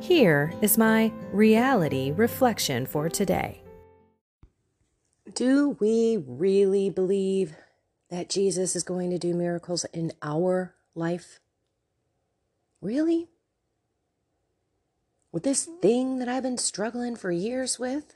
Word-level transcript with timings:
Here 0.00 0.52
is 0.60 0.76
my 0.78 1.10
reality 1.32 2.12
reflection 2.12 2.86
for 2.86 3.08
today. 3.08 3.62
Do 5.34 5.76
we 5.80 6.22
really 6.24 6.90
believe 6.90 7.56
that 8.10 8.28
Jesus 8.28 8.76
is 8.76 8.82
going 8.82 9.10
to 9.10 9.18
do 9.18 9.34
miracles 9.34 9.84
in 9.92 10.12
our 10.22 10.74
life? 10.94 11.40
Really? 12.80 13.28
With 15.32 15.42
this 15.42 15.64
thing 15.64 16.18
that 16.18 16.28
I've 16.28 16.42
been 16.42 16.58
struggling 16.58 17.16
for 17.16 17.32
years 17.32 17.78
with? 17.78 18.14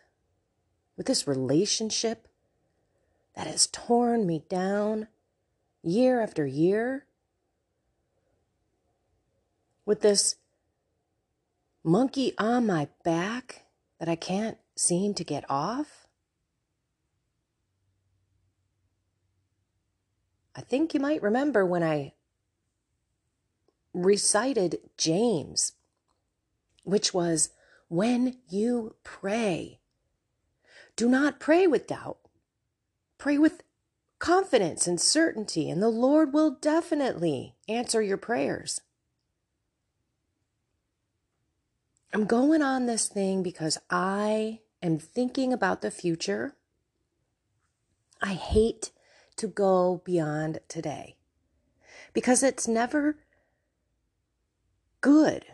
With 0.96 1.06
this 1.06 1.26
relationship 1.26 2.28
that 3.34 3.46
has 3.46 3.66
torn 3.66 4.26
me 4.26 4.44
down 4.48 5.08
year 5.82 6.20
after 6.20 6.46
year? 6.46 7.06
With 9.84 10.02
this 10.02 10.36
monkey 11.82 12.32
on 12.38 12.66
my 12.66 12.88
back 13.04 13.64
that 13.98 14.08
I 14.08 14.16
can't 14.16 14.58
seem 14.76 15.14
to 15.14 15.24
get 15.24 15.44
off? 15.48 16.06
I 20.54 20.60
think 20.62 20.92
you 20.92 21.00
might 21.00 21.22
remember 21.22 21.64
when 21.64 21.82
I 21.82 22.14
recited 23.94 24.78
James, 24.96 25.72
which 26.84 27.14
was 27.14 27.50
when 27.88 28.38
you 28.48 28.94
pray, 29.02 29.80
do 30.96 31.08
not 31.08 31.40
pray 31.40 31.66
with 31.66 31.86
doubt. 31.86 32.18
Pray 33.18 33.38
with 33.38 33.62
confidence 34.18 34.86
and 34.86 35.00
certainty, 35.00 35.70
and 35.70 35.82
the 35.82 35.88
Lord 35.88 36.32
will 36.32 36.50
definitely 36.50 37.56
answer 37.68 38.02
your 38.02 38.16
prayers. 38.16 38.80
I'm 42.12 42.24
going 42.24 42.60
on 42.60 42.86
this 42.86 43.08
thing 43.08 43.42
because 43.42 43.78
I 43.88 44.60
am 44.82 44.98
thinking 44.98 45.52
about 45.52 45.80
the 45.80 45.92
future. 45.92 46.56
I 48.20 48.34
hate 48.34 48.90
to 49.36 49.46
go 49.46 50.02
beyond 50.04 50.58
today 50.68 51.16
because 52.12 52.42
it's 52.42 52.66
never 52.66 53.16
good, 55.00 55.44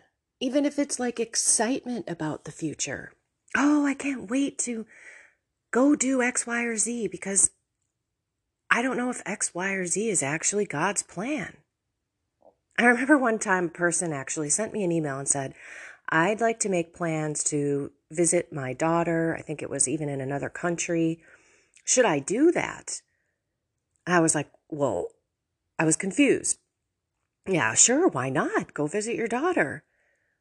even 0.40 0.64
if 0.64 0.78
it's 0.78 0.98
like 0.98 1.20
excitement 1.20 2.08
about 2.08 2.44
the 2.44 2.52
future. 2.52 3.12
Oh, 3.54 3.86
I 3.86 3.94
can't 3.94 4.30
wait 4.30 4.58
to 4.60 4.86
go 5.70 5.94
do 5.94 6.22
X, 6.22 6.46
Y, 6.46 6.62
or 6.62 6.76
Z 6.76 7.08
because 7.08 7.50
I 8.70 8.80
don't 8.80 8.96
know 8.96 9.10
if 9.10 9.22
X, 9.26 9.54
Y, 9.54 9.72
or 9.72 9.86
Z 9.86 10.08
is 10.08 10.22
actually 10.22 10.64
God's 10.64 11.02
plan. 11.02 11.58
I 12.78 12.84
remember 12.84 13.16
one 13.16 13.38
time 13.38 13.66
a 13.66 13.68
person 13.68 14.12
actually 14.12 14.50
sent 14.50 14.72
me 14.72 14.84
an 14.84 14.92
email 14.92 15.18
and 15.18 15.28
said, 15.28 15.54
I'd 16.08 16.40
like 16.40 16.60
to 16.60 16.68
make 16.68 16.94
plans 16.94 17.42
to 17.44 17.92
visit 18.10 18.52
my 18.52 18.72
daughter. 18.72 19.34
I 19.38 19.42
think 19.42 19.62
it 19.62 19.70
was 19.70 19.88
even 19.88 20.08
in 20.08 20.20
another 20.20 20.48
country. 20.48 21.20
Should 21.84 22.04
I 22.04 22.18
do 22.18 22.52
that? 22.52 23.02
I 24.06 24.20
was 24.20 24.34
like, 24.34 24.50
well, 24.68 25.08
I 25.78 25.84
was 25.84 25.96
confused. 25.96 26.58
Yeah, 27.48 27.74
sure. 27.74 28.08
Why 28.08 28.28
not? 28.28 28.74
Go 28.74 28.86
visit 28.86 29.16
your 29.16 29.28
daughter. 29.28 29.84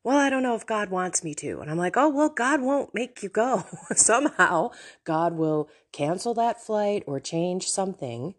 Well, 0.03 0.17
I 0.17 0.29
don't 0.29 0.43
know 0.43 0.55
if 0.55 0.67
God 0.67 0.91
wants 0.91 1.23
me 1.23 1.33
to. 1.35 1.61
And 1.61 1.71
I'm 1.71 1.77
like, 1.77 1.97
oh, 1.97 2.09
well, 2.09 2.29
God 2.29 2.61
won't 2.61 2.93
make 2.93 3.23
you 3.23 3.29
go. 3.29 3.65
Somehow, 3.95 4.69
God 5.03 5.33
will 5.33 5.67
cancel 5.91 6.35
that 6.35 6.61
flight 6.61 7.03
or 7.07 7.19
change 7.19 7.67
something. 7.67 8.35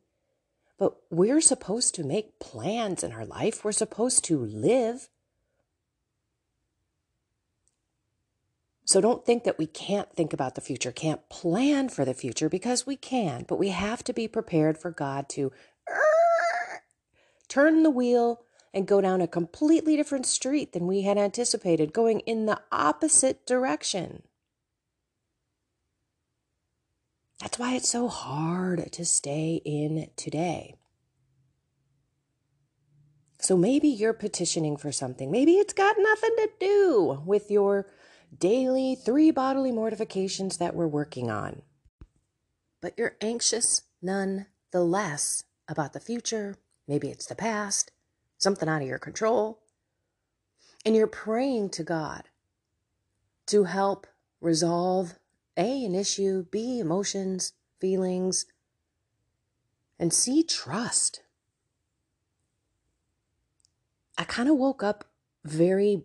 But 0.78 0.94
we're 1.10 1.40
supposed 1.40 1.94
to 1.96 2.04
make 2.04 2.38
plans 2.38 3.02
in 3.02 3.12
our 3.12 3.24
life. 3.24 3.64
We're 3.64 3.72
supposed 3.72 4.24
to 4.26 4.38
live. 4.38 5.08
So 8.86 9.00
don't 9.00 9.26
think 9.26 9.42
that 9.42 9.58
we 9.58 9.66
can't 9.66 10.12
think 10.12 10.32
about 10.32 10.54
the 10.54 10.60
future, 10.60 10.92
can't 10.92 11.28
plan 11.28 11.88
for 11.88 12.04
the 12.04 12.14
future 12.14 12.48
because 12.48 12.86
we 12.86 12.94
can, 12.94 13.44
but 13.48 13.58
we 13.58 13.70
have 13.70 14.04
to 14.04 14.12
be 14.12 14.28
prepared 14.28 14.78
for 14.78 14.92
God 14.92 15.28
to 15.30 15.50
uh, 15.90 16.76
turn 17.48 17.82
the 17.82 17.90
wheel 17.90 18.42
and 18.72 18.86
go 18.86 19.00
down 19.00 19.20
a 19.20 19.26
completely 19.26 19.96
different 19.96 20.24
street 20.24 20.72
than 20.72 20.86
we 20.86 21.02
had 21.02 21.18
anticipated, 21.18 21.92
going 21.92 22.20
in 22.20 22.46
the 22.46 22.60
opposite 22.70 23.44
direction. 23.44 24.22
That's 27.40 27.58
why 27.58 27.74
it's 27.74 27.88
so 27.88 28.06
hard 28.06 28.92
to 28.92 29.04
stay 29.04 29.60
in 29.64 30.10
today. 30.14 30.76
So 33.40 33.56
maybe 33.56 33.88
you're 33.88 34.12
petitioning 34.12 34.76
for 34.76 34.92
something. 34.92 35.28
Maybe 35.28 35.54
it's 35.54 35.72
got 35.72 35.96
nothing 35.98 36.36
to 36.36 36.50
do 36.60 37.22
with 37.26 37.50
your 37.50 37.86
daily 38.38 38.94
three 38.94 39.30
bodily 39.30 39.72
mortifications 39.72 40.58
that 40.58 40.74
we're 40.74 40.86
working 40.86 41.30
on. 41.30 41.62
But 42.80 42.94
you're 42.96 43.16
anxious 43.20 43.82
none 44.02 44.46
the 44.72 44.82
less 44.84 45.44
about 45.68 45.92
the 45.92 46.00
future. 46.00 46.56
Maybe 46.86 47.08
it's 47.08 47.26
the 47.26 47.34
past, 47.34 47.90
something 48.38 48.68
out 48.68 48.82
of 48.82 48.88
your 48.88 48.98
control. 48.98 49.60
And 50.84 50.94
you're 50.94 51.06
praying 51.06 51.70
to 51.70 51.82
God 51.82 52.24
to 53.46 53.64
help 53.64 54.06
resolve 54.40 55.14
A, 55.56 55.84
an 55.84 55.94
issue, 55.94 56.46
B, 56.50 56.78
emotions, 56.78 57.54
feelings, 57.80 58.46
and 59.98 60.12
C, 60.12 60.42
trust. 60.42 61.22
I 64.18 64.24
kind 64.24 64.48
of 64.48 64.56
woke 64.56 64.82
up 64.82 65.04
very 65.44 66.02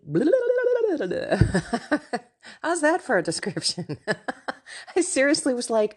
How's 2.62 2.80
that 2.80 3.02
for 3.02 3.18
a 3.18 3.22
description? 3.22 3.98
I 4.96 5.00
seriously 5.00 5.54
was 5.54 5.70
like, 5.70 5.96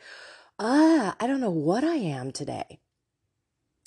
ah, 0.59 1.15
I 1.19 1.27
don't 1.27 1.41
know 1.41 1.49
what 1.49 1.83
I 1.83 1.95
am 1.95 2.31
today. 2.31 2.79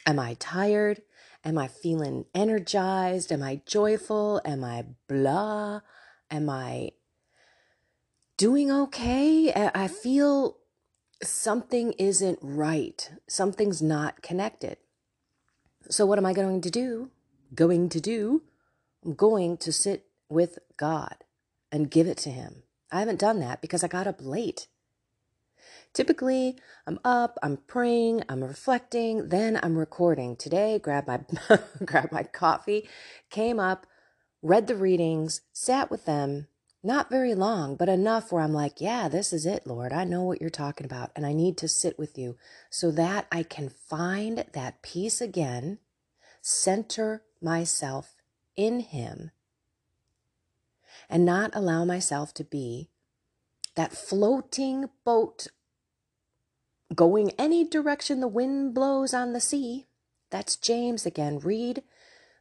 Am 0.06 0.18
I 0.18 0.34
tired? 0.34 1.02
Am 1.44 1.58
I 1.58 1.68
feeling 1.68 2.24
energized? 2.34 3.30
Am 3.30 3.42
I 3.42 3.62
joyful? 3.66 4.40
Am 4.44 4.64
I 4.64 4.86
blah? 5.08 5.80
Am 6.30 6.50
I 6.50 6.92
doing 8.36 8.70
okay? 8.70 9.52
I 9.74 9.88
feel 9.88 10.58
something 11.22 11.92
isn't 11.92 12.38
right. 12.42 13.10
Something's 13.28 13.82
not 13.82 14.22
connected. 14.22 14.78
So, 15.90 16.04
what 16.06 16.18
am 16.18 16.26
I 16.26 16.32
going 16.32 16.60
to 16.60 16.70
do? 16.70 17.10
Going 17.54 17.88
to 17.90 18.00
do? 18.00 18.42
I'm 19.04 19.14
going 19.14 19.56
to 19.58 19.72
sit 19.72 20.07
with 20.28 20.58
God 20.76 21.16
and 21.72 21.90
give 21.90 22.06
it 22.06 22.18
to 22.18 22.30
Him. 22.30 22.62
I 22.90 23.00
haven't 23.00 23.20
done 23.20 23.40
that 23.40 23.60
because 23.60 23.84
I 23.84 23.88
got 23.88 24.06
up 24.06 24.16
late. 24.20 24.68
Typically, 25.92 26.56
I'm 26.86 26.98
up, 27.04 27.38
I'm 27.42 27.58
praying, 27.66 28.22
I'm 28.28 28.44
reflecting, 28.44 29.30
then 29.30 29.58
I'm 29.62 29.76
recording. 29.76 30.36
Today, 30.36 30.78
grab 30.78 31.06
my 31.06 31.20
grab 31.84 32.12
my 32.12 32.22
coffee, 32.22 32.88
came 33.30 33.58
up, 33.58 33.86
read 34.42 34.66
the 34.66 34.76
readings, 34.76 35.40
sat 35.52 35.90
with 35.90 36.04
them, 36.04 36.46
not 36.82 37.10
very 37.10 37.34
long, 37.34 37.74
but 37.74 37.88
enough 37.88 38.30
where 38.30 38.42
I'm 38.42 38.52
like, 38.52 38.80
yeah, 38.80 39.08
this 39.08 39.32
is 39.32 39.44
it, 39.46 39.66
Lord. 39.66 39.92
I 39.92 40.04
know 40.04 40.22
what 40.22 40.40
you're 40.40 40.50
talking 40.50 40.84
about, 40.84 41.10
and 41.16 41.26
I 41.26 41.32
need 41.32 41.56
to 41.58 41.68
sit 41.68 41.98
with 41.98 42.16
you 42.16 42.36
so 42.70 42.90
that 42.92 43.26
I 43.32 43.42
can 43.42 43.68
find 43.68 44.44
that 44.52 44.82
peace 44.82 45.20
again, 45.20 45.78
center 46.40 47.22
myself 47.42 48.14
in 48.56 48.80
Him, 48.80 49.32
and 51.08 51.24
not 51.24 51.50
allow 51.54 51.84
myself 51.84 52.32
to 52.34 52.44
be 52.44 52.88
that 53.74 53.92
floating 53.92 54.86
boat 55.04 55.48
going 56.94 57.30
any 57.38 57.64
direction 57.64 58.20
the 58.20 58.28
wind 58.28 58.74
blows 58.74 59.12
on 59.12 59.32
the 59.32 59.40
sea. 59.40 59.86
That's 60.30 60.56
James 60.56 61.06
again. 61.06 61.38
Read 61.38 61.82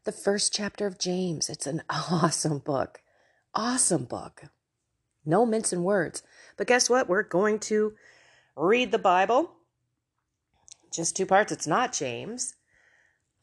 the 0.03 0.11
first 0.11 0.53
chapter 0.53 0.87
of 0.87 0.97
James. 0.97 1.49
It's 1.49 1.67
an 1.67 1.83
awesome 1.89 2.59
book. 2.59 3.01
Awesome 3.53 4.05
book. 4.05 4.43
No 5.25 5.45
mincing 5.45 5.83
words. 5.83 6.23
But 6.55 6.67
guess 6.67 6.89
what? 6.89 7.09
We're 7.09 7.23
going 7.23 7.59
to 7.59 7.93
read 8.55 8.91
the 8.91 8.97
Bible. 8.97 9.51
Just 10.91 11.15
two 11.15 11.25
parts. 11.25 11.51
It's 11.51 11.67
not 11.67 11.93
James. 11.93 12.55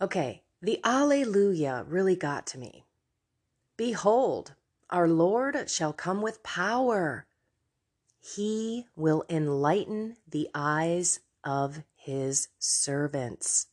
Okay. 0.01 0.43
The 0.63 0.81
Alleluia 0.83 1.85
really 1.87 2.17
got 2.17 2.47
to 2.49 2.59
me. 2.59 2.87
Behold, 3.77 4.55
our 4.95 5.09
Lord 5.09 5.69
shall 5.69 5.93
come 5.93 6.23
with 6.23 6.43
power 6.43 7.27
he 8.25 8.87
will 8.97 9.25
enlighten 9.29 10.17
the 10.27 10.49
eyes 10.55 11.21
of 11.45 11.83
his 11.95 12.49
servants. 12.59 13.67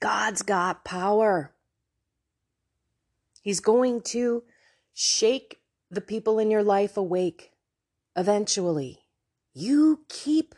God's 0.00 0.42
got 0.42 0.84
power. 0.84 1.52
He's 3.40 3.60
going 3.60 4.02
to 4.02 4.42
shake 4.92 5.60
the 5.90 6.02
people 6.02 6.38
in 6.38 6.50
your 6.50 6.62
life 6.62 6.98
awake 6.98 7.52
eventually. 8.14 9.06
You 9.54 10.04
keep 10.10 10.54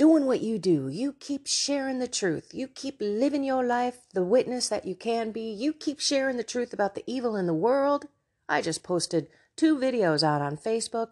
doing 0.00 0.24
what 0.24 0.40
you 0.40 0.58
do. 0.58 0.88
You 0.88 1.12
keep 1.12 1.46
sharing 1.46 1.98
the 1.98 2.08
truth. 2.08 2.54
You 2.54 2.68
keep 2.68 2.96
living 3.00 3.44
your 3.44 3.62
life, 3.62 3.98
the 4.14 4.24
witness 4.24 4.66
that 4.70 4.86
you 4.86 4.94
can 4.94 5.30
be. 5.30 5.52
You 5.52 5.74
keep 5.74 6.00
sharing 6.00 6.38
the 6.38 6.42
truth 6.42 6.72
about 6.72 6.94
the 6.94 7.04
evil 7.06 7.36
in 7.36 7.46
the 7.46 7.52
world. 7.52 8.06
I 8.48 8.62
just 8.62 8.82
posted 8.82 9.28
two 9.56 9.76
videos 9.76 10.22
out 10.22 10.40
on 10.40 10.56
Facebook. 10.56 11.10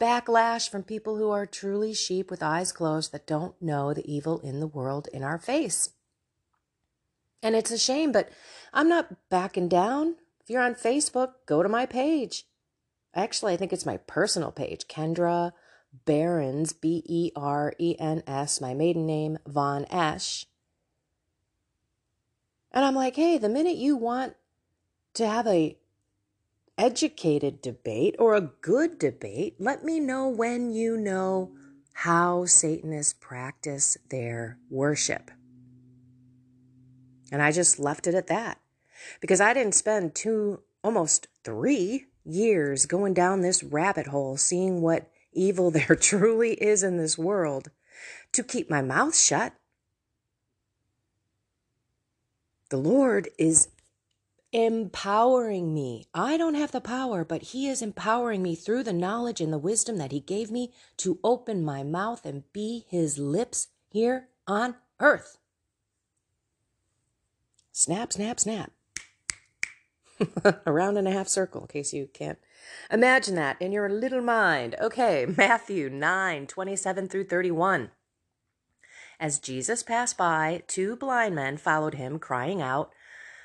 Backlash 0.00 0.70
from 0.70 0.82
people 0.82 1.18
who 1.18 1.28
are 1.28 1.44
truly 1.44 1.92
sheep 1.92 2.30
with 2.30 2.42
eyes 2.42 2.72
closed 2.72 3.12
that 3.12 3.26
don't 3.26 3.60
know 3.60 3.92
the 3.92 4.10
evil 4.10 4.40
in 4.40 4.60
the 4.60 4.66
world 4.66 5.08
in 5.12 5.22
our 5.22 5.38
face. 5.38 5.90
And 7.42 7.54
it's 7.54 7.70
a 7.70 7.76
shame, 7.76 8.12
but 8.12 8.30
I'm 8.72 8.88
not 8.88 9.28
backing 9.28 9.68
down. 9.68 10.16
If 10.40 10.48
you're 10.48 10.62
on 10.62 10.74
Facebook, 10.74 11.32
go 11.44 11.62
to 11.62 11.68
my 11.68 11.84
page. 11.84 12.46
Actually, 13.14 13.52
I 13.52 13.56
think 13.58 13.74
it's 13.74 13.84
my 13.84 13.98
personal 13.98 14.52
page, 14.52 14.88
Kendra 14.88 15.52
Berens, 16.04 16.72
B 16.72 17.02
E 17.06 17.30
R 17.36 17.74
E 17.78 17.96
N 17.98 18.22
S, 18.26 18.60
my 18.60 18.74
maiden 18.74 19.06
name, 19.06 19.38
Von 19.46 19.86
Esch. 19.90 20.46
And 22.72 22.84
I'm 22.84 22.94
like, 22.94 23.16
hey, 23.16 23.38
the 23.38 23.48
minute 23.48 23.76
you 23.76 23.96
want 23.96 24.34
to 25.14 25.26
have 25.28 25.46
a 25.46 25.76
educated 26.78 27.60
debate 27.60 28.16
or 28.18 28.34
a 28.34 28.40
good 28.40 28.98
debate, 28.98 29.56
let 29.58 29.84
me 29.84 30.00
know 30.00 30.28
when 30.28 30.72
you 30.72 30.96
know 30.96 31.52
how 31.92 32.46
Satanists 32.46 33.12
practice 33.12 33.98
their 34.08 34.58
worship. 34.70 35.30
And 37.30 37.42
I 37.42 37.52
just 37.52 37.78
left 37.78 38.06
it 38.06 38.14
at 38.14 38.26
that 38.28 38.58
because 39.20 39.40
I 39.40 39.54
didn't 39.54 39.74
spend 39.74 40.14
two, 40.14 40.62
almost 40.82 41.28
three 41.44 42.06
years 42.24 42.86
going 42.86 43.14
down 43.14 43.40
this 43.40 43.62
rabbit 43.62 44.06
hole, 44.06 44.36
seeing 44.36 44.80
what 44.80 45.10
evil 45.32 45.70
there 45.72 45.96
truly 45.96 46.54
is 46.54 46.82
in 46.82 46.96
this 46.96 47.18
world 47.18 47.70
to 48.32 48.42
keep 48.42 48.70
my 48.70 48.82
mouth 48.82 49.16
shut. 49.16 49.54
The 52.70 52.76
Lord 52.78 53.28
is 53.38 53.68
empowering 54.52 55.74
me. 55.74 56.06
I 56.14 56.36
don't 56.36 56.54
have 56.54 56.72
the 56.72 56.80
power, 56.80 57.24
but 57.24 57.42
He 57.42 57.68
is 57.68 57.82
empowering 57.82 58.42
me 58.42 58.54
through 58.54 58.84
the 58.84 58.92
knowledge 58.92 59.40
and 59.40 59.52
the 59.52 59.58
wisdom 59.58 59.98
that 59.98 60.12
He 60.12 60.20
gave 60.20 60.50
me 60.50 60.72
to 60.98 61.18
open 61.22 61.64
my 61.64 61.82
mouth 61.82 62.24
and 62.24 62.50
be 62.52 62.86
His 62.88 63.18
lips 63.18 63.68
here 63.90 64.28
on 64.46 64.76
earth. 65.00 65.38
Snap, 67.72 68.12
snap, 68.12 68.40
snap. 68.40 68.72
a 70.44 70.72
round 70.72 70.98
and 70.98 71.08
a 71.08 71.12
half 71.12 71.28
circle, 71.28 71.62
in 71.62 71.66
case 71.68 71.92
you 71.92 72.08
can't 72.12 72.38
imagine 72.90 73.34
that 73.36 73.60
in 73.60 73.72
your 73.72 73.88
little 73.88 74.22
mind. 74.22 74.76
Okay, 74.80 75.26
Matthew 75.36 75.88
9 75.90 76.46
27 76.46 77.08
through 77.08 77.24
31. 77.24 77.90
As 79.20 79.38
Jesus 79.38 79.82
passed 79.82 80.18
by, 80.18 80.62
two 80.66 80.96
blind 80.96 81.34
men 81.34 81.56
followed 81.56 81.94
him, 81.94 82.18
crying 82.18 82.60
out, 82.60 82.90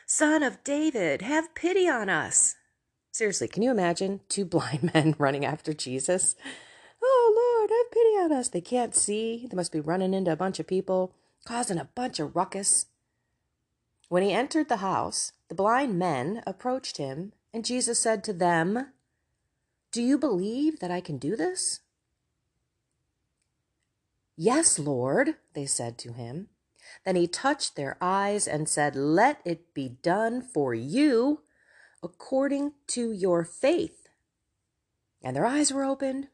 Son 0.07 0.41
of 0.41 0.63
David, 0.63 1.21
have 1.21 1.53
pity 1.53 1.87
on 1.87 2.09
us. 2.09 2.55
Seriously, 3.11 3.47
can 3.47 3.61
you 3.61 3.71
imagine 3.71 4.21
two 4.29 4.45
blind 4.45 4.91
men 4.93 5.15
running 5.17 5.45
after 5.45 5.73
Jesus? 5.73 6.35
Oh, 7.03 7.33
Lord, 7.35 7.69
have 7.69 7.91
pity 7.91 8.15
on 8.23 8.31
us. 8.31 8.49
They 8.49 8.61
can't 8.61 8.95
see. 8.95 9.47
They 9.49 9.55
must 9.55 9.71
be 9.71 9.79
running 9.79 10.13
into 10.13 10.31
a 10.31 10.35
bunch 10.35 10.59
of 10.59 10.67
people, 10.67 11.13
causing 11.45 11.77
a 11.77 11.89
bunch 11.93 12.19
of 12.19 12.35
ruckus. 12.35 12.87
When 14.09 14.23
he 14.23 14.31
entered 14.31 14.69
the 14.69 14.77
house, 14.77 15.33
the 15.49 15.55
blind 15.55 15.99
men 15.99 16.41
approached 16.47 16.97
him, 16.97 17.33
and 17.53 17.65
Jesus 17.65 17.99
said 17.99 18.23
to 18.23 18.33
them, 18.33 18.93
Do 19.97 20.03
you 20.03 20.19
believe 20.19 20.77
that 20.77 20.91
I 20.91 21.01
can 21.01 21.17
do 21.17 21.35
this? 21.35 21.79
Yes, 24.35 24.77
Lord, 24.77 25.37
they 25.55 25.65
said 25.65 25.97
to 25.97 26.13
him. 26.13 26.49
Then 27.03 27.15
he 27.15 27.25
touched 27.25 27.75
their 27.75 27.97
eyes 27.99 28.47
and 28.47 28.69
said, 28.69 28.95
Let 28.95 29.41
it 29.43 29.73
be 29.73 29.97
done 30.03 30.43
for 30.43 30.75
you 30.75 31.41
according 32.03 32.73
to 32.89 33.11
your 33.11 33.43
faith. 33.43 34.07
And 35.23 35.35
their 35.35 35.47
eyes 35.47 35.73
were 35.73 35.83
opened. 35.83 36.27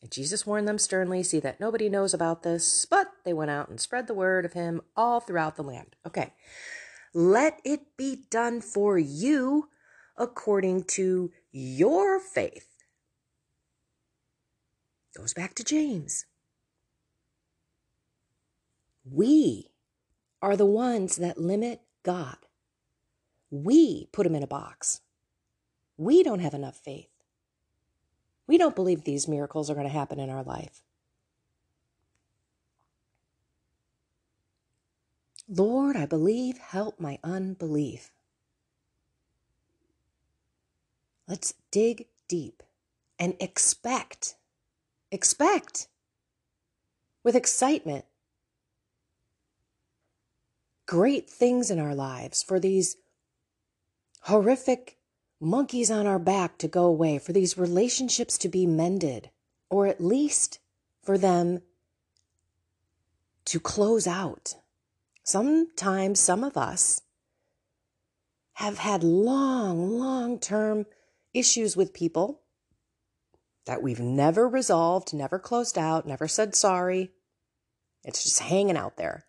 And 0.00 0.12
Jesus 0.12 0.46
warned 0.46 0.68
them 0.68 0.78
sternly, 0.78 1.24
See 1.24 1.40
that 1.40 1.58
nobody 1.58 1.88
knows 1.88 2.14
about 2.14 2.44
this, 2.44 2.84
but 2.84 3.08
they 3.24 3.32
went 3.32 3.50
out 3.50 3.68
and 3.68 3.80
spread 3.80 4.06
the 4.06 4.14
word 4.14 4.44
of 4.44 4.52
him 4.52 4.80
all 4.96 5.18
throughout 5.18 5.56
the 5.56 5.64
land. 5.64 5.96
Okay. 6.06 6.34
Let 7.12 7.60
it 7.64 7.96
be 7.96 8.26
done 8.30 8.60
for 8.60 8.96
you 8.96 9.70
according 10.16 10.84
to 10.84 11.32
your 11.50 12.20
faith. 12.20 12.67
Goes 15.18 15.34
back 15.34 15.54
to 15.54 15.64
James. 15.64 16.26
We 19.04 19.72
are 20.40 20.56
the 20.56 20.64
ones 20.64 21.16
that 21.16 21.40
limit 21.40 21.80
God. 22.04 22.36
We 23.50 24.06
put 24.12 24.26
him 24.26 24.36
in 24.36 24.44
a 24.44 24.46
box. 24.46 25.00
We 25.96 26.22
don't 26.22 26.38
have 26.38 26.54
enough 26.54 26.76
faith. 26.76 27.10
We 28.46 28.58
don't 28.58 28.76
believe 28.76 29.02
these 29.02 29.26
miracles 29.26 29.68
are 29.68 29.74
going 29.74 29.88
to 29.88 29.92
happen 29.92 30.20
in 30.20 30.30
our 30.30 30.44
life. 30.44 30.82
Lord, 35.48 35.96
I 35.96 36.06
believe, 36.06 36.58
help 36.58 37.00
my 37.00 37.18
unbelief. 37.24 38.12
Let's 41.26 41.54
dig 41.72 42.06
deep 42.28 42.62
and 43.18 43.34
expect, 43.40 44.36
expect 45.10 45.88
with 47.24 47.34
excitement 47.34 48.04
great 50.88 51.28
things 51.28 51.70
in 51.70 51.78
our 51.78 51.94
lives, 51.94 52.42
for 52.42 52.58
these 52.58 52.96
horrific 54.22 54.96
monkeys 55.38 55.90
on 55.90 56.06
our 56.06 56.18
back 56.18 56.56
to 56.56 56.66
go 56.66 56.86
away, 56.86 57.18
for 57.18 57.32
these 57.32 57.58
relationships 57.58 58.38
to 58.38 58.48
be 58.48 58.66
mended, 58.66 59.30
or 59.68 59.86
at 59.86 60.00
least 60.00 60.58
for 61.02 61.18
them 61.18 61.60
to 63.44 63.60
close 63.60 64.06
out. 64.06 64.54
Sometimes 65.22 66.18
some 66.18 66.42
of 66.42 66.56
us 66.56 67.02
have 68.54 68.78
had 68.78 69.04
long, 69.04 69.98
long 69.98 70.38
term 70.38 70.86
issues 71.34 71.76
with 71.76 71.92
people 71.92 72.40
that 73.68 73.82
we've 73.82 74.00
never 74.00 74.48
resolved, 74.48 75.12
never 75.12 75.38
closed 75.38 75.76
out, 75.76 76.06
never 76.06 76.26
said 76.26 76.56
sorry. 76.56 77.12
It's 78.02 78.24
just 78.24 78.40
hanging 78.40 78.78
out 78.78 78.96
there. 78.96 79.26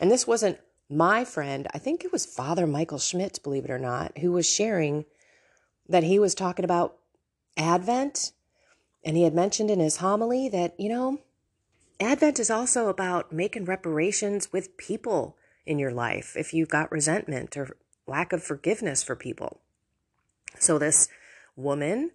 And 0.00 0.10
this 0.10 0.26
wasn't 0.26 0.58
my 0.88 1.26
friend, 1.26 1.68
I 1.74 1.78
think 1.78 2.04
it 2.04 2.10
was 2.10 2.24
Father 2.24 2.66
Michael 2.66 2.98
Schmidt, 2.98 3.38
believe 3.42 3.66
it 3.66 3.70
or 3.70 3.78
not, 3.78 4.16
who 4.18 4.32
was 4.32 4.48
sharing 4.48 5.04
that 5.88 6.04
he 6.04 6.18
was 6.18 6.34
talking 6.34 6.64
about 6.64 6.96
Advent 7.58 8.32
And 9.04 9.16
he 9.16 9.24
had 9.24 9.34
mentioned 9.34 9.70
in 9.70 9.80
his 9.80 9.96
homily 9.98 10.48
that, 10.48 10.78
you 10.78 10.88
know, 10.88 11.18
Advent 12.00 12.38
is 12.38 12.50
also 12.50 12.88
about 12.88 13.32
making 13.32 13.64
reparations 13.64 14.52
with 14.52 14.76
people 14.76 15.36
in 15.66 15.78
your 15.78 15.92
life 15.92 16.34
if 16.36 16.54
you've 16.54 16.68
got 16.68 16.90
resentment 16.90 17.56
or 17.56 17.76
lack 18.06 18.32
of 18.32 18.42
forgiveness 18.42 19.02
for 19.02 19.16
people. 19.16 19.60
So 20.58 20.78
this 20.78 21.08
woman 21.56 22.12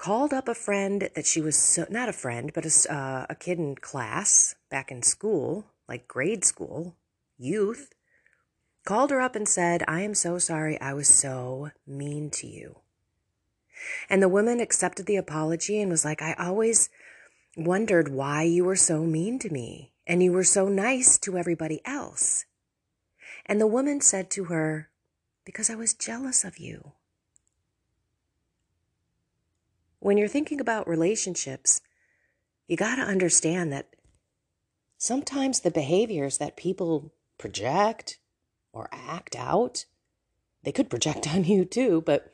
called 0.00 0.32
up 0.32 0.48
a 0.48 0.54
friend 0.54 1.10
that 1.14 1.26
she 1.26 1.42
was 1.42 1.54
so, 1.54 1.84
not 1.90 2.08
a 2.08 2.12
friend, 2.14 2.52
but 2.54 2.64
a, 2.64 2.90
uh, 2.90 3.26
a 3.28 3.34
kid 3.34 3.58
in 3.58 3.74
class 3.76 4.54
back 4.70 4.90
in 4.90 5.02
school, 5.02 5.66
like 5.86 6.08
grade 6.08 6.42
school, 6.42 6.96
youth, 7.36 7.92
called 8.86 9.10
her 9.10 9.20
up 9.20 9.36
and 9.36 9.46
said, 9.46 9.84
I 9.86 10.00
am 10.00 10.14
so 10.14 10.38
sorry 10.38 10.80
I 10.80 10.94
was 10.94 11.06
so 11.06 11.68
mean 11.86 12.30
to 12.30 12.46
you. 12.46 12.78
And 14.08 14.22
the 14.22 14.28
woman 14.30 14.58
accepted 14.58 15.04
the 15.04 15.16
apology 15.16 15.82
and 15.82 15.90
was 15.90 16.04
like, 16.04 16.22
I 16.22 16.32
always 16.32 16.88
wondered 17.54 18.08
why 18.08 18.44
you 18.44 18.64
were 18.64 18.76
so 18.76 19.04
mean 19.04 19.38
to 19.40 19.52
me 19.52 19.92
and 20.06 20.22
you 20.22 20.32
were 20.32 20.44
so 20.44 20.66
nice 20.66 21.18
to 21.18 21.36
everybody 21.36 21.82
else. 21.84 22.46
And 23.44 23.60
the 23.60 23.66
woman 23.66 24.00
said 24.00 24.30
to 24.30 24.44
her, 24.44 24.88
Because 25.44 25.68
I 25.68 25.74
was 25.74 25.92
jealous 25.92 26.42
of 26.42 26.56
you. 26.56 26.92
When 30.00 30.16
you're 30.16 30.28
thinking 30.28 30.60
about 30.60 30.88
relationships, 30.88 31.82
you 32.66 32.76
got 32.76 32.96
to 32.96 33.02
understand 33.02 33.72
that 33.72 33.94
sometimes 34.96 35.60
the 35.60 35.70
behaviors 35.70 36.38
that 36.38 36.56
people 36.56 37.12
project 37.38 38.18
or 38.72 38.88
act 38.92 39.36
out, 39.36 39.84
they 40.62 40.72
could 40.72 40.90
project 40.90 41.28
on 41.34 41.44
you 41.44 41.64
too, 41.64 42.02
but 42.04 42.32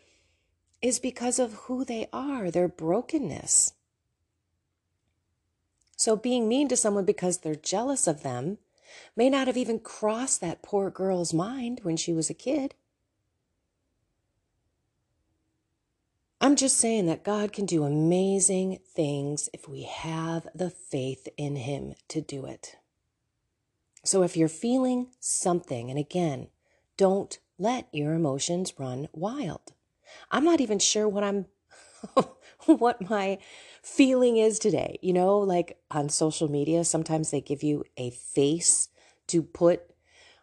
is 0.81 1.01
because 1.01 1.39
of 1.39 1.55
who 1.65 1.85
they 1.85 2.09
are, 2.13 2.51
their 2.51 2.69
brokenness. 2.69 3.73
So 5.97 6.15
being 6.15 6.49
mean 6.49 6.69
to 6.69 6.77
someone 6.77 7.05
because 7.05 7.39
they're 7.39 7.55
jealous 7.55 8.07
of 8.07 8.23
them 8.23 8.59
may 9.17 9.29
not 9.29 9.47
have 9.47 9.57
even 9.57 9.81
crossed 9.81 10.41
that 10.41 10.63
poor 10.63 10.91
girl's 10.91 11.33
mind 11.35 11.81
when 11.83 11.97
she 11.97 12.13
was 12.13 12.31
a 12.31 12.35
kid. 12.35 12.75
I'm 16.41 16.55
just 16.55 16.77
saying 16.77 17.07
that 17.07 17.25
God 17.25 17.53
can 17.53 17.65
do 17.65 17.85
amazing 17.85 18.79
things 18.95 19.49
if 19.55 19.69
we 19.69 19.85
have 19.85 20.47
the 20.55 20.69
faith 20.69 21.29
in 21.39 21.57
Him 21.57 21.95
to 22.09 22.21
do 22.21 22.45
it. 22.45 22.77
So 24.05 24.23
if 24.23 24.37
you're 24.37 24.49
feeling 24.49 25.09
something, 25.19 25.89
and 25.91 25.99
again, 25.99 26.49
don't 26.99 27.39
let 27.59 27.89
your 27.91 28.13
emotions 28.13 28.75
run 28.79 29.09
wild. 29.13 29.73
I'm 30.31 30.45
not 30.45 30.61
even 30.61 30.79
sure 30.79 31.09
what 31.09 31.25
I'm 31.25 31.47
what 32.67 33.09
my 33.09 33.39
feeling 33.83 34.37
is 34.37 34.59
today. 34.59 34.99
You 35.01 35.15
know, 35.15 35.39
like 35.39 35.79
on 35.91 36.11
social 36.11 36.51
media, 36.51 36.85
sometimes 36.85 37.31
they 37.31 37.41
give 37.41 37.63
you 37.63 37.85
a 37.97 38.11
face 38.11 38.89
to 39.29 39.43
put 39.43 39.83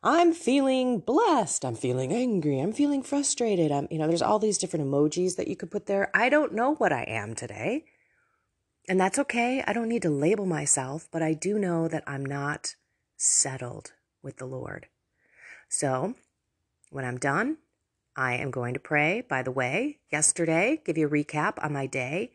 I'm 0.03 0.33
feeling 0.33 0.99
blessed. 0.99 1.63
I'm 1.63 1.75
feeling 1.75 2.11
angry. 2.11 2.59
I'm 2.59 2.73
feeling 2.73 3.03
frustrated. 3.03 3.71
I'm, 3.71 3.87
you 3.89 3.97
know, 3.97 4.07
there's 4.07 4.21
all 4.21 4.37
these 4.37 4.57
different 4.57 4.85
emojis 4.85 5.37
that 5.37 5.47
you 5.47 5.55
could 5.55 5.71
put 5.71 5.85
there. 5.85 6.11
I 6.13 6.27
don't 6.27 6.53
know 6.53 6.75
what 6.75 6.91
I 6.91 7.03
am 7.03 7.35
today. 7.35 7.85
And 8.89 8.99
that's 8.99 9.17
okay. 9.17 9.63
I 9.65 9.71
don't 9.71 9.87
need 9.87 10.01
to 10.01 10.09
label 10.09 10.45
myself, 10.45 11.07
but 11.09 11.21
I 11.21 11.33
do 11.33 11.57
know 11.57 11.87
that 11.87 12.03
I'm 12.05 12.25
not 12.25 12.75
settled 13.15 13.93
with 14.21 14.37
the 14.37 14.45
Lord. 14.45 14.87
So 15.69 16.15
when 16.89 17.05
I'm 17.05 17.17
done, 17.17 17.59
I 18.17 18.33
am 18.33 18.51
going 18.51 18.73
to 18.73 18.81
pray. 18.81 19.21
By 19.21 19.41
the 19.41 19.51
way, 19.51 19.99
yesterday, 20.11 20.81
give 20.85 20.97
you 20.97 21.07
a 21.07 21.09
recap 21.09 21.63
on 21.63 21.71
my 21.71 21.85
day. 21.85 22.33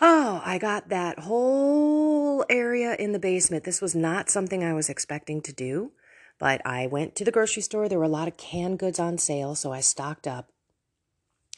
Oh, 0.00 0.42
I 0.44 0.58
got 0.58 0.88
that 0.88 1.20
whole 1.20 2.44
area 2.50 2.96
in 2.96 3.12
the 3.12 3.20
basement. 3.20 3.62
This 3.62 3.80
was 3.80 3.94
not 3.94 4.30
something 4.30 4.64
I 4.64 4.72
was 4.72 4.88
expecting 4.88 5.42
to 5.42 5.52
do. 5.52 5.92
But 6.40 6.66
I 6.66 6.88
went 6.88 7.14
to 7.16 7.24
the 7.24 7.30
grocery 7.30 7.62
store. 7.62 7.88
There 7.88 7.98
were 7.98 8.04
a 8.04 8.08
lot 8.08 8.26
of 8.26 8.36
canned 8.36 8.80
goods 8.80 8.98
on 8.98 9.18
sale, 9.18 9.54
so 9.54 9.72
I 9.72 9.80
stocked 9.80 10.26
up. 10.26 10.50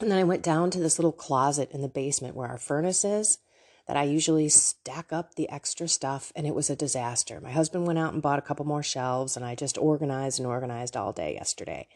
And 0.01 0.11
then 0.11 0.19
I 0.19 0.25
went 0.25 0.43
down 0.43 0.71
to 0.73 0.81
this 0.81 0.99
little 0.99 1.13
closet 1.13 1.71
in 1.71 1.81
the 1.81 1.89
basement 1.89 2.35
where 2.35 2.49
our 2.49 2.59
furnace 2.59 3.05
is 3.05 3.39
that 3.87 3.97
I 3.97 4.03
usually 4.05 4.49
stack 4.49 5.13
up 5.13 5.35
the 5.35 5.49
extra 5.49 5.89
stuff, 5.89 6.33
and 6.37 6.47
it 6.47 6.55
was 6.55 6.69
a 6.69 6.77
disaster. 6.77 7.41
My 7.41 7.51
husband 7.51 7.87
went 7.87 7.99
out 7.99 8.13
and 8.13 8.23
bought 8.23 8.39
a 8.39 8.43
couple 8.43 8.65
more 8.65 8.83
shelves, 8.83 9.37
and 9.37 9.45
I 9.45 9.55
just 9.55 9.79
organized 9.79 10.39
and 10.39 10.47
organized 10.47 10.97
all 10.97 11.13
day 11.13 11.35
yesterday. 11.35 11.89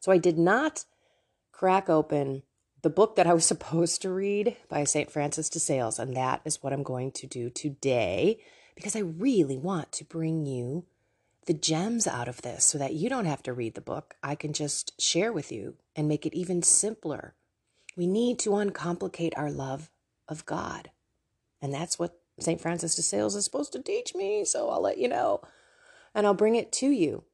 So 0.00 0.12
I 0.12 0.18
did 0.18 0.38
not 0.38 0.84
crack 1.52 1.88
open 1.88 2.42
the 2.82 2.90
book 2.90 3.16
that 3.16 3.26
I 3.26 3.34
was 3.34 3.44
supposed 3.46 4.02
to 4.02 4.10
read 4.10 4.56
by 4.68 4.84
St. 4.84 5.10
Francis 5.10 5.48
de 5.48 5.58
Sales, 5.58 5.98
and 5.98 6.16
that 6.16 6.42
is 6.44 6.62
what 6.62 6.72
I'm 6.72 6.82
going 6.82 7.12
to 7.12 7.26
do 7.26 7.50
today 7.50 8.38
because 8.74 8.94
I 8.94 9.00
really 9.00 9.56
want 9.56 9.90
to 9.92 10.04
bring 10.04 10.44
you 10.44 10.84
the 11.46 11.54
gems 11.54 12.06
out 12.06 12.28
of 12.28 12.42
this 12.42 12.64
so 12.64 12.78
that 12.78 12.94
you 12.94 13.08
don't 13.08 13.24
have 13.24 13.42
to 13.44 13.52
read 13.52 13.74
the 13.74 13.80
book. 13.80 14.16
I 14.22 14.34
can 14.34 14.52
just 14.52 15.00
share 15.00 15.32
with 15.32 15.50
you 15.50 15.76
and 15.94 16.08
make 16.08 16.26
it 16.26 16.34
even 16.34 16.62
simpler. 16.62 17.34
We 17.96 18.06
need 18.06 18.38
to 18.40 18.54
uncomplicate 18.54 19.34
our 19.36 19.50
love 19.50 19.90
of 20.28 20.44
God. 20.44 20.90
And 21.62 21.72
that's 21.72 21.98
what 21.98 22.18
St. 22.38 22.60
Francis 22.60 22.96
de 22.96 23.02
Sales 23.02 23.34
is 23.34 23.44
supposed 23.44 23.72
to 23.72 23.82
teach 23.82 24.14
me. 24.14 24.44
So 24.44 24.68
I'll 24.68 24.82
let 24.82 24.98
you 24.98 25.08
know 25.08 25.40
and 26.14 26.26
I'll 26.26 26.34
bring 26.34 26.56
it 26.56 26.72
to 26.72 26.88
you. 26.88 27.24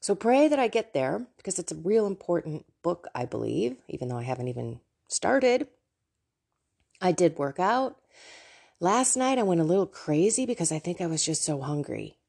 So 0.00 0.14
pray 0.16 0.48
that 0.48 0.58
I 0.58 0.66
get 0.66 0.92
there 0.92 1.26
because 1.36 1.60
it's 1.60 1.70
a 1.70 1.76
real 1.76 2.06
important 2.06 2.66
book, 2.82 3.06
I 3.14 3.24
believe, 3.24 3.76
even 3.88 4.08
though 4.08 4.18
I 4.18 4.24
haven't 4.24 4.48
even 4.48 4.80
started. 5.08 5.68
I 7.00 7.12
did 7.12 7.38
work 7.38 7.60
out. 7.60 7.96
Last 8.80 9.16
night 9.16 9.38
I 9.38 9.44
went 9.44 9.60
a 9.60 9.64
little 9.64 9.86
crazy 9.86 10.44
because 10.44 10.72
I 10.72 10.80
think 10.80 11.00
I 11.00 11.06
was 11.06 11.24
just 11.24 11.44
so 11.44 11.60
hungry. 11.60 12.16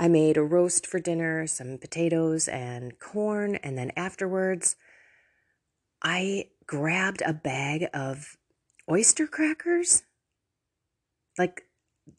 I 0.00 0.06
made 0.06 0.36
a 0.36 0.42
roast 0.42 0.86
for 0.86 1.00
dinner, 1.00 1.48
some 1.48 1.76
potatoes 1.76 2.46
and 2.46 2.98
corn, 3.00 3.56
and 3.56 3.76
then 3.76 3.90
afterwards, 3.96 4.76
I 6.02 6.50
grabbed 6.66 7.20
a 7.26 7.32
bag 7.32 7.86
of 7.92 8.36
oyster 8.88 9.26
crackers, 9.26 10.04
like 11.36 11.62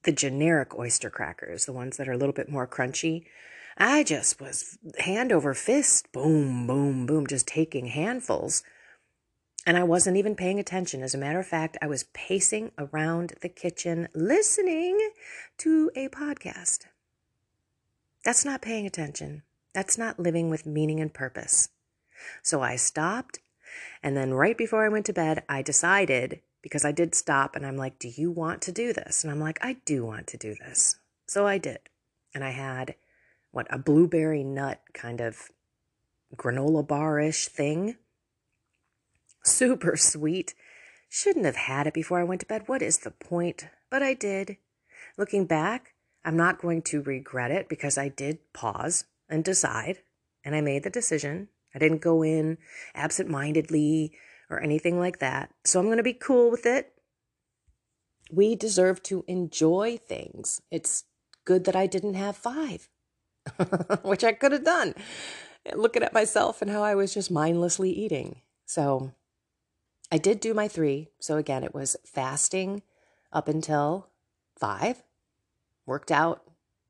the 0.04 0.12
generic 0.12 0.78
oyster 0.78 1.10
crackers, 1.10 1.66
the 1.66 1.74
ones 1.74 1.96
that 1.96 2.10
are 2.10 2.14
a 2.14 2.18
little 2.18 2.34
bit 2.34 2.50
more 2.50 2.68
crunchy. 2.68 3.24
I 3.78 4.04
just 4.04 4.42
was 4.42 4.78
hand 5.00 5.32
over 5.32 5.54
fist, 5.54 6.12
boom, 6.12 6.68
boom, 6.68 7.06
boom, 7.06 7.28
just 7.28 7.48
taking 7.48 7.86
handfuls. 7.86 8.62
And 9.66 9.78
I 9.78 9.84
wasn't 9.84 10.18
even 10.18 10.36
paying 10.36 10.60
attention. 10.60 11.02
As 11.02 11.14
a 11.14 11.18
matter 11.18 11.40
of 11.40 11.48
fact, 11.48 11.78
I 11.82 11.88
was 11.88 12.04
pacing 12.14 12.72
around 12.78 13.36
the 13.42 13.48
kitchen 13.48 14.10
listening 14.14 15.12
to 15.60 15.92
a 15.96 16.10
podcast. 16.10 16.89
That's 18.24 18.46
not 18.46 18.62
paying 18.62 18.86
attention. 18.86 19.44
That's 19.74 19.98
not 19.98 20.20
living 20.20 20.50
with 20.50 20.66
meaning 20.66 21.00
and 21.00 21.14
purpose. 21.14 21.70
So 22.44 22.62
I 22.62 22.76
stopped. 22.76 23.40
And 24.04 24.18
then 24.18 24.34
right 24.34 24.58
before 24.58 24.84
I 24.84 24.90
went 24.90 25.06
to 25.06 25.14
bed, 25.14 25.44
I 25.48 25.62
decided 25.62 26.42
because 26.62 26.84
I 26.84 26.92
did 26.92 27.16
stop 27.16 27.56
and 27.56 27.66
I'm 27.66 27.78
like, 27.78 28.00
Do 28.00 28.10
you 28.10 28.32
want 28.32 28.62
to 28.64 28.72
do 28.72 28.92
this? 28.94 29.24
And 29.24 29.32
I'm 29.32 29.40
like, 29.40 29.60
I 29.62 29.78
do 29.86 30.06
want 30.06 30.28
to 30.28 30.38
do 30.38 30.56
this. 30.60 31.00
So 31.28 31.48
I 31.48 31.58
did. 31.58 31.80
And 32.34 32.44
I 32.44 32.52
had 32.52 32.96
what 33.52 33.68
a 33.70 33.78
blueberry 33.78 34.44
nut 34.44 34.82
kind 34.94 35.22
of 35.22 35.50
granola 36.36 36.88
bar 36.88 37.20
ish 37.20 37.48
thing. 37.48 37.96
Super 39.44 39.96
sweet. 39.96 40.54
Shouldn't 41.10 41.46
have 41.46 41.56
had 41.56 41.88
it 41.88 41.94
before 41.94 42.20
I 42.20 42.24
went 42.24 42.42
to 42.42 42.48
bed. 42.48 42.64
What 42.68 42.82
is 42.82 43.00
the 43.00 43.12
point? 43.12 43.68
But 43.90 44.04
I 44.04 44.14
did. 44.14 44.58
Looking 45.18 45.46
back, 45.46 45.94
I'm 46.26 46.38
not 46.38 46.62
going 46.62 46.82
to 46.84 47.02
regret 47.02 47.52
it 47.52 47.70
because 47.70 47.98
I 47.98 48.10
did 48.10 48.40
pause 48.54 49.06
and 49.30 49.44
decide, 49.44 50.00
and 50.44 50.56
I 50.56 50.62
made 50.62 50.84
the 50.84 50.90
decision. 50.90 51.50
I 51.74 51.80
didn't 51.80 52.02
go 52.02 52.24
in 52.24 52.58
absent 52.94 53.30
mindedly 53.30 54.14
or 54.50 54.60
anything 54.60 55.00
like 55.00 55.20
that. 55.20 55.52
So 55.64 55.80
I'm 55.80 55.86
going 55.86 55.98
to 55.98 56.04
be 56.04 56.14
cool 56.14 56.50
with 56.52 56.66
it. 56.66 56.94
We 58.32 58.56
deserve 58.56 59.02
to 59.04 59.24
enjoy 59.28 59.98
things. 59.98 60.62
It's 60.72 61.06
good 61.46 61.66
that 61.66 61.76
I 61.76 61.88
didn't 61.88 62.16
have 62.16 62.36
five, 62.36 62.90
which 64.04 64.24
I 64.24 64.34
could 64.34 64.52
have 64.52 64.64
done. 64.64 64.94
Looking 65.74 66.04
at 66.04 66.14
myself 66.14 66.62
and 66.62 66.70
how 66.70 66.84
I 66.84 66.96
was 66.96 67.14
just 67.14 67.32
mindlessly 67.32 67.92
eating. 67.92 68.42
So 68.66 69.14
I 70.12 70.18
did 70.18 70.40
do 70.40 70.54
my 70.54 70.68
three. 70.68 71.10
So 71.20 71.38
again, 71.38 71.64
it 71.64 71.74
was 71.74 71.96
fasting 72.06 72.82
up 73.32 73.48
until 73.48 74.10
five 74.60 75.04
worked 75.90 76.12
out. 76.14 76.44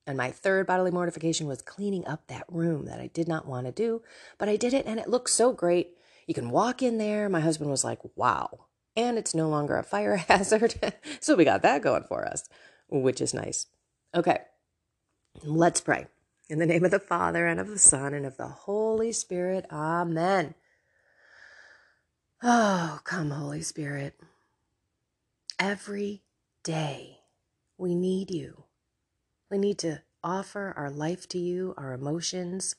And 0.08 0.18
my 0.18 0.32
third 0.32 0.68
bodily 0.68 0.92
mortification 0.92 1.48
was 1.48 1.64
cleaning 1.64 2.08
up 2.08 2.28
that 2.28 2.46
room 2.50 2.88
that 2.88 3.02
I 3.02 3.08
did 3.10 3.28
not 3.30 3.48
want 3.48 3.68
to 3.68 3.74
do, 3.74 4.04
but 4.40 4.50
I 4.50 4.58
did 4.58 4.76
it 4.76 4.88
and 4.88 5.00
it 5.00 5.10
looked 5.10 5.32
so 5.32 5.54
great. 5.54 5.92
You 6.28 6.36
can 6.36 6.52
walk 6.52 6.84
in 6.84 7.00
there. 7.00 7.30
My 7.30 7.42
husband 7.42 7.72
was 7.72 7.86
like, 7.86 8.02
wow. 8.18 8.68
And 8.98 9.18
it's 9.20 9.36
no 9.36 9.50
longer 9.50 9.78
a 9.78 9.84
fire 9.84 10.18
hazard. 10.30 10.76
so 11.22 11.36
we 11.36 11.46
got 11.46 11.64
that 11.64 11.84
going 11.84 12.06
for 12.06 12.28
us, 12.28 12.50
which 12.90 13.22
is 13.22 13.34
nice. 13.36 13.68
Okay, 14.16 14.40
let's 15.44 15.82
pray. 15.82 16.08
In 16.50 16.60
the 16.60 16.68
name 16.68 16.86
of 16.86 16.92
the 16.92 17.00
Father 17.00 17.48
and 17.48 17.60
of 17.60 17.70
the 17.70 17.80
Son 17.80 18.14
and 18.14 18.26
of 18.26 18.38
the 18.38 18.48
Holy 18.48 19.14
Spirit. 19.14 19.66
Amen. 19.72 20.56
Oh, 22.44 23.00
come, 23.06 23.32
Holy 23.32 23.62
Spirit. 23.64 24.16
every 25.60 26.24
day. 26.64 27.20
We 27.78 27.96
need 27.96 28.32
you. 28.32 28.66
We 29.50 29.58
need 29.58 29.80
to 29.80 30.02
offer 30.24 30.74
our 30.78 30.90
life 30.90 31.28
to 31.30 31.40
you, 31.40 31.74
our 31.78 31.94
emotions, 31.94 32.76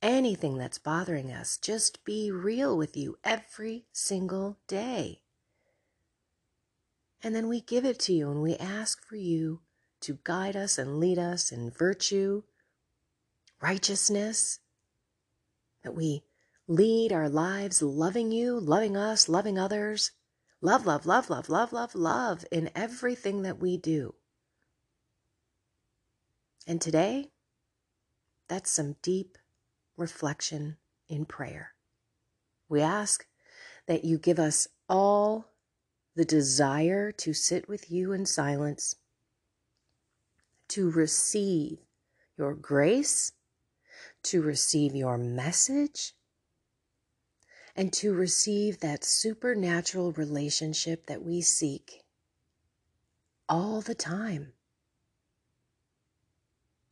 anything 0.00 0.58
that's 0.58 0.78
bothering 0.78 1.32
us. 1.32 1.56
Just 1.56 2.04
be 2.04 2.30
real 2.30 2.76
with 2.76 2.96
you 2.96 3.18
every 3.24 3.86
single 3.92 4.58
day. 4.68 5.22
And 7.22 7.34
then 7.34 7.48
we 7.48 7.60
give 7.60 7.84
it 7.84 7.98
to 8.00 8.12
you 8.12 8.30
and 8.30 8.42
we 8.42 8.56
ask 8.56 9.04
for 9.04 9.16
you 9.16 9.60
to 10.02 10.18
guide 10.22 10.54
us 10.54 10.78
and 10.78 11.00
lead 11.00 11.18
us 11.18 11.50
in 11.50 11.70
virtue, 11.70 12.42
righteousness, 13.60 14.60
that 15.82 15.94
we 15.94 16.22
lead 16.68 17.12
our 17.12 17.28
lives 17.28 17.82
loving 17.82 18.30
you, 18.30 18.60
loving 18.60 18.96
us, 18.96 19.28
loving 19.28 19.58
others. 19.58 20.12
Love, 20.60 20.86
love, 20.86 21.06
love, 21.06 21.30
love, 21.30 21.48
love, 21.48 21.72
love, 21.72 21.94
love 21.94 22.44
in 22.50 22.70
everything 22.74 23.42
that 23.42 23.58
we 23.58 23.76
do. 23.76 24.14
And 26.66 26.80
today, 26.80 27.30
that's 28.48 28.70
some 28.70 28.96
deep 29.02 29.38
reflection 29.96 30.76
in 31.08 31.24
prayer. 31.24 31.74
We 32.68 32.80
ask 32.80 33.26
that 33.86 34.04
you 34.04 34.18
give 34.18 34.38
us 34.38 34.66
all 34.88 35.52
the 36.16 36.24
desire 36.24 37.12
to 37.12 37.32
sit 37.32 37.68
with 37.68 37.90
you 37.90 38.12
in 38.12 38.26
silence, 38.26 38.96
to 40.68 40.90
receive 40.90 41.78
your 42.36 42.54
grace, 42.54 43.32
to 44.24 44.42
receive 44.42 44.94
your 44.94 45.18
message, 45.18 46.14
and 47.76 47.92
to 47.92 48.12
receive 48.12 48.80
that 48.80 49.04
supernatural 49.04 50.12
relationship 50.12 51.06
that 51.06 51.22
we 51.22 51.42
seek 51.42 52.02
all 53.48 53.80
the 53.80 53.94
time. 53.94 54.52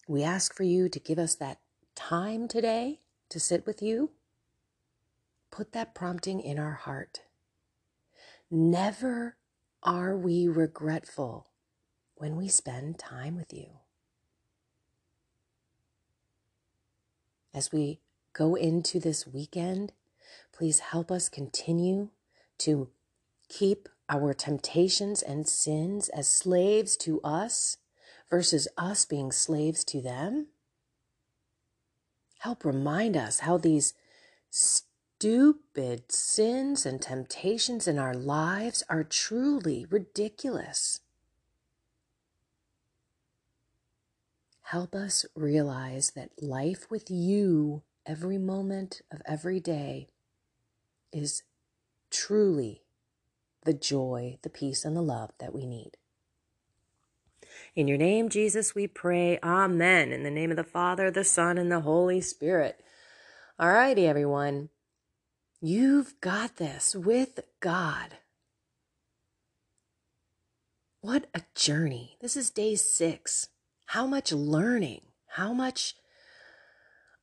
We 0.06 0.22
ask 0.22 0.54
for 0.54 0.64
you 0.64 0.88
to 0.88 0.98
give 0.98 1.18
us 1.18 1.34
that 1.36 1.60
time 1.94 2.46
today 2.46 3.00
to 3.30 3.40
sit 3.40 3.66
with 3.66 3.80
you. 3.80 4.10
Put 5.50 5.72
that 5.72 5.94
prompting 5.94 6.40
in 6.40 6.58
our 6.58 6.72
heart. 6.72 7.22
Never 8.50 9.36
are 9.82 10.16
we 10.16 10.46
regretful 10.46 11.48
when 12.16 12.36
we 12.36 12.48
spend 12.48 12.98
time 12.98 13.36
with 13.36 13.52
you. 13.52 13.66
As 17.54 17.72
we 17.72 18.00
go 18.32 18.56
into 18.56 18.98
this 18.98 19.26
weekend, 19.26 19.92
please 20.52 20.80
help 20.80 21.10
us 21.10 21.28
continue 21.28 22.10
to 22.58 22.88
keep 23.48 23.88
our 24.08 24.34
temptations 24.34 25.22
and 25.22 25.48
sins 25.48 26.08
as 26.10 26.28
slaves 26.28 26.96
to 26.98 27.20
us 27.22 27.78
versus 28.34 28.66
us 28.76 29.04
being 29.04 29.30
slaves 29.30 29.84
to 29.84 30.02
them. 30.02 30.48
Help 32.40 32.64
remind 32.64 33.16
us 33.16 33.38
how 33.38 33.56
these 33.56 33.94
stupid 34.50 36.10
sins 36.10 36.84
and 36.84 37.00
temptations 37.00 37.86
in 37.86 37.96
our 37.96 38.12
lives 38.12 38.82
are 38.88 39.04
truly 39.04 39.86
ridiculous. 39.88 40.98
Help 44.62 44.96
us 44.96 45.24
realize 45.36 46.10
that 46.16 46.42
life 46.42 46.90
with 46.90 47.08
you 47.08 47.84
every 48.04 48.36
moment 48.36 49.00
of 49.12 49.22
every 49.24 49.60
day 49.60 50.08
is 51.12 51.44
truly 52.10 52.82
the 53.62 53.74
joy, 53.74 54.38
the 54.42 54.50
peace, 54.50 54.84
and 54.84 54.96
the 54.96 55.02
love 55.02 55.30
that 55.38 55.54
we 55.54 55.66
need. 55.66 55.96
In 57.74 57.88
your 57.88 57.98
name, 57.98 58.28
Jesus, 58.28 58.74
we 58.74 58.86
pray. 58.86 59.38
Amen. 59.42 60.12
In 60.12 60.22
the 60.22 60.30
name 60.30 60.50
of 60.50 60.56
the 60.56 60.64
Father, 60.64 61.10
the 61.10 61.24
Son, 61.24 61.58
and 61.58 61.70
the 61.70 61.80
Holy 61.80 62.20
Spirit. 62.20 62.80
All 63.58 63.68
righty, 63.68 64.06
everyone. 64.06 64.70
You've 65.60 66.20
got 66.20 66.56
this 66.56 66.94
with 66.94 67.40
God. 67.60 68.18
What 71.00 71.26
a 71.34 71.42
journey. 71.54 72.16
This 72.20 72.36
is 72.36 72.50
day 72.50 72.74
six. 72.76 73.48
How 73.86 74.06
much 74.06 74.32
learning, 74.32 75.02
how 75.28 75.52
much 75.52 75.94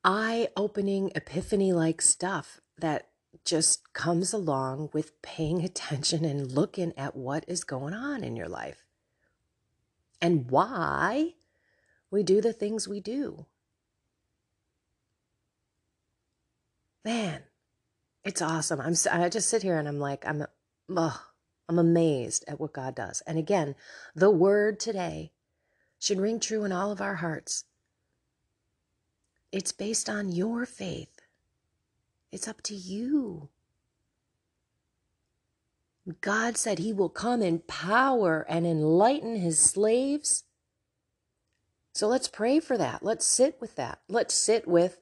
eye 0.04 0.48
opening, 0.56 1.12
epiphany 1.14 1.72
like 1.72 2.00
stuff 2.00 2.60
that 2.78 3.08
just 3.44 3.92
comes 3.92 4.32
along 4.32 4.90
with 4.92 5.20
paying 5.22 5.64
attention 5.64 6.24
and 6.24 6.52
looking 6.52 6.92
at 6.96 7.16
what 7.16 7.44
is 7.48 7.64
going 7.64 7.94
on 7.94 8.22
in 8.22 8.36
your 8.36 8.48
life 8.48 8.84
and 10.22 10.48
why 10.50 11.34
we 12.10 12.22
do 12.22 12.40
the 12.40 12.52
things 12.52 12.86
we 12.86 13.00
do. 13.00 13.46
Man, 17.04 17.42
it's 18.24 18.40
awesome. 18.40 18.80
I'm 18.80 18.94
I 19.10 19.28
just 19.28 19.48
sit 19.48 19.62
here 19.64 19.76
and 19.76 19.88
I'm 19.88 19.98
like 19.98 20.24
I'm 20.26 20.46
ugh, 20.96 21.18
I'm 21.68 21.78
amazed 21.80 22.44
at 22.46 22.60
what 22.60 22.72
God 22.72 22.94
does. 22.94 23.22
And 23.26 23.36
again, 23.36 23.74
the 24.14 24.30
word 24.30 24.78
today 24.78 25.32
should 25.98 26.20
ring 26.20 26.38
true 26.38 26.64
in 26.64 26.70
all 26.70 26.92
of 26.92 27.00
our 27.00 27.16
hearts. 27.16 27.64
It's 29.50 29.72
based 29.72 30.08
on 30.08 30.30
your 30.30 30.64
faith. 30.64 31.20
It's 32.30 32.46
up 32.46 32.62
to 32.62 32.74
you. 32.74 33.50
God 36.20 36.56
said 36.56 36.78
he 36.78 36.92
will 36.92 37.08
come 37.08 37.42
in 37.42 37.60
power 37.60 38.44
and 38.48 38.66
enlighten 38.66 39.36
his 39.36 39.58
slaves. 39.58 40.44
So 41.94 42.08
let's 42.08 42.28
pray 42.28 42.58
for 42.58 42.76
that. 42.76 43.04
Let's 43.04 43.24
sit 43.24 43.60
with 43.60 43.76
that. 43.76 44.00
Let's 44.08 44.34
sit 44.34 44.66
with 44.66 44.98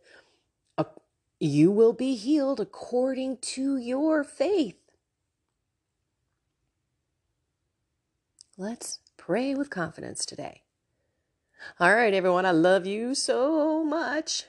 a, 0.77 0.87
you 1.39 1.71
will 1.71 1.95
be 1.95 2.17
healed 2.17 2.61
according 2.61 3.39
to 3.39 3.77
your 3.79 4.25
faith. 4.25 4.77
Let's 8.59 8.99
pray 9.17 9.55
with 9.55 9.71
confidence 9.71 10.27
today. 10.27 10.63
All 11.79 11.95
right, 11.95 12.13
everyone, 12.13 12.45
I 12.45 12.51
love 12.51 12.87
you 12.87 13.15
so 13.15 13.83
much. 13.85 14.45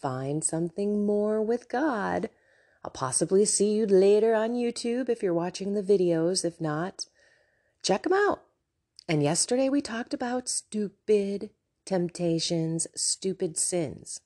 Find 0.00 0.42
something 0.42 1.06
more 1.06 1.40
with 1.40 1.68
God 1.68 2.28
I'll 2.84 2.90
possibly 2.90 3.44
see 3.44 3.72
you 3.72 3.86
later 3.86 4.34
on 4.34 4.54
YouTube 4.54 5.08
if 5.08 5.22
you're 5.22 5.34
watching 5.34 5.74
the 5.74 5.82
videos. 5.82 6.44
If 6.44 6.60
not, 6.60 7.06
check 7.82 8.02
them 8.02 8.12
out. 8.12 8.42
And 9.08 9.22
yesterday 9.22 9.68
we 9.68 9.80
talked 9.80 10.14
about 10.14 10.48
stupid 10.48 11.50
temptations, 11.84 12.86
stupid 12.94 13.56
sins. 13.56 14.20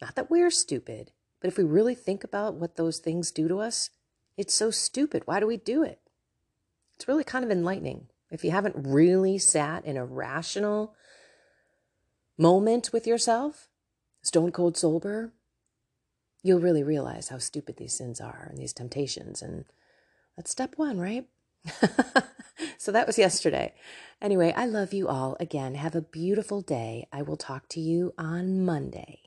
Not 0.00 0.14
that 0.16 0.30
we're 0.30 0.50
stupid, 0.50 1.12
but 1.40 1.48
if 1.48 1.56
we 1.56 1.64
really 1.64 1.94
think 1.94 2.24
about 2.24 2.54
what 2.54 2.76
those 2.76 2.98
things 2.98 3.30
do 3.30 3.48
to 3.48 3.58
us, 3.58 3.90
it's 4.36 4.54
so 4.54 4.70
stupid. 4.70 5.22
Why 5.26 5.40
do 5.40 5.46
we 5.46 5.56
do 5.56 5.82
it? 5.82 6.00
It's 6.94 7.08
really 7.08 7.24
kind 7.24 7.44
of 7.44 7.50
enlightening. 7.50 8.08
If 8.30 8.44
you 8.44 8.50
haven't 8.50 8.76
really 8.78 9.38
sat 9.38 9.84
in 9.84 9.96
a 9.96 10.04
rational 10.04 10.94
moment 12.38 12.92
with 12.92 13.06
yourself, 13.06 13.68
stone 14.22 14.52
cold 14.52 14.76
sober, 14.76 15.32
you'll 16.42 16.60
really 16.60 16.82
realize 16.82 17.28
how 17.28 17.38
stupid 17.38 17.76
these 17.76 17.96
sins 17.96 18.20
are 18.20 18.46
and 18.50 18.58
these 18.58 18.72
temptations. 18.72 19.42
And 19.42 19.64
that's 20.36 20.50
step 20.50 20.74
one, 20.76 20.98
right? 20.98 21.26
so 22.78 22.92
that 22.92 23.06
was 23.06 23.18
yesterday. 23.18 23.74
Anyway, 24.20 24.52
I 24.56 24.66
love 24.66 24.92
you 24.92 25.08
all. 25.08 25.36
Again, 25.38 25.74
have 25.74 25.94
a 25.94 26.02
beautiful 26.02 26.60
day. 26.60 27.06
I 27.12 27.22
will 27.22 27.36
talk 27.36 27.68
to 27.70 27.80
you 27.80 28.12
on 28.18 28.64
Monday. 28.64 29.20